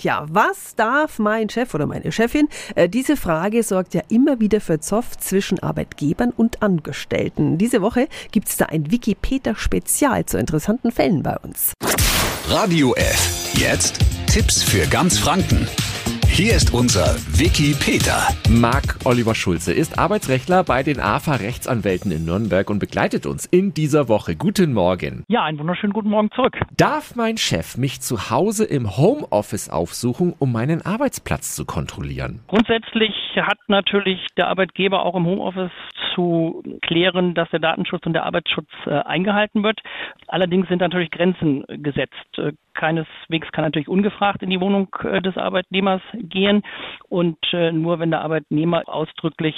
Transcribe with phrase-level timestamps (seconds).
[0.00, 2.48] Ja, was darf mein Chef oder meine Chefin?
[2.74, 7.58] Äh, diese Frage sorgt ja immer wieder für Zoff zwischen Arbeitgebern und Angestellten.
[7.58, 11.72] Diese Woche gibt es da ein Wikipedia-Spezial zu interessanten Fällen bei uns.
[12.48, 13.52] Radio F.
[13.54, 15.66] Jetzt Tipps für ganz Franken.
[16.38, 18.30] Hier ist unser Wiki Peter.
[18.48, 23.74] Marc Oliver Schulze ist Arbeitsrechtler bei den AFA Rechtsanwälten in Nürnberg und begleitet uns in
[23.74, 24.36] dieser Woche.
[24.36, 25.24] Guten Morgen.
[25.26, 26.56] Ja, einen wunderschönen guten Morgen zurück.
[26.76, 32.38] Darf mein Chef mich zu Hause im Homeoffice aufsuchen, um meinen Arbeitsplatz zu kontrollieren?
[32.46, 35.72] Grundsätzlich hat natürlich der Arbeitgeber auch im Homeoffice
[36.14, 39.80] zu klären, dass der Datenschutz und der Arbeitsschutz äh, eingehalten wird.
[40.26, 42.14] Allerdings sind natürlich Grenzen gesetzt.
[42.38, 46.62] Äh, keineswegs kann natürlich ungefragt in die Wohnung äh, des Arbeitnehmers gehen
[47.08, 49.54] und äh, nur wenn der Arbeitnehmer ausdrücklich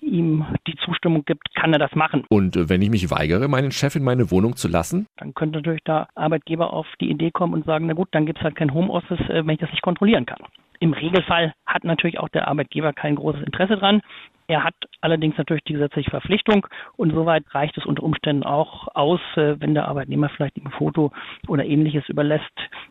[0.00, 2.24] ihm die Zustimmung gibt, kann er das machen.
[2.28, 5.06] Und äh, wenn ich mich weigere, meinen Chef in meine Wohnung zu lassen?
[5.16, 8.38] Dann könnte natürlich der Arbeitgeber auf die Idee kommen und sagen, na gut, dann gibt
[8.38, 10.38] es halt kein Homeoffice, wenn ich das nicht kontrollieren kann.
[10.80, 14.00] Im Regelfall hat natürlich auch der Arbeitgeber kein großes Interesse dran.
[14.46, 19.20] Er hat allerdings natürlich die gesetzliche Verpflichtung und soweit reicht es unter Umständen auch aus,
[19.34, 21.12] wenn der Arbeitnehmer vielleicht ein Foto
[21.46, 22.44] oder ähnliches überlässt,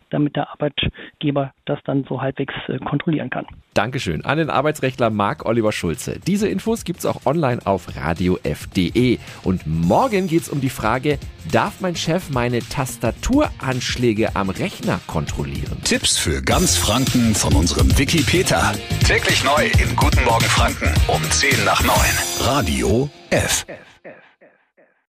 [0.10, 3.46] damit der Arbeitgeber das dann so halbwegs äh, kontrollieren kann.
[3.74, 6.20] Dankeschön an den Arbeitsrechtler Marc Oliver Schulze.
[6.26, 9.20] Diese Infos gibt es auch online auf radiof.de.
[9.44, 11.20] Und morgen geht es um die Frage,
[11.52, 15.82] darf mein Chef meine Tastaturanschläge am Rechner kontrollieren?
[15.84, 18.74] Tipps für ganz Franken von unserem Wiki Peter.
[19.06, 21.96] Täglich neu im Guten Morgen Franken um 10 nach 9.
[22.42, 23.66] Radio F.
[23.68, 24.27] F.